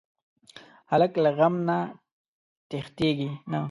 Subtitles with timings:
[0.91, 1.77] هلک له غم نه
[2.69, 3.59] تښتېږي نه.